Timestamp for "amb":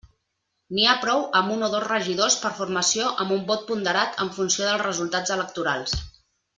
1.41-1.53, 3.27-3.37